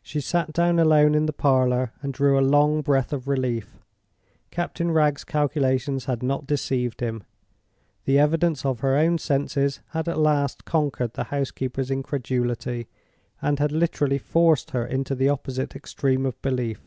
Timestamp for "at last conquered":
10.08-11.12